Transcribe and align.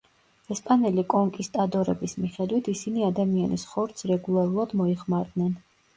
ესპანელი 0.53 1.03
კონკისტადორების 1.13 2.17
მიხედვით, 2.23 2.69
ისინი 2.75 3.07
ადამიანის 3.11 3.67
ხორცს 3.75 4.09
რეგულარულად 4.13 4.75
მოიხმარდნენ. 4.81 5.55